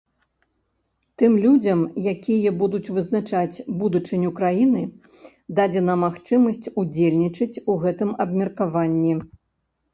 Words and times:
Тым 1.21 1.33
людзям, 1.43 1.79
якія 2.13 2.51
будуць 2.61 2.91
вызначаць 2.95 3.63
будучыню 3.83 4.33
краіны, 4.41 4.83
дадзена 5.61 5.93
магчымасць 6.07 6.71
удзельнічаць 6.83 7.53
у 7.71 7.81
гэтым 7.87 8.09
абмеркаванні. 8.27 9.13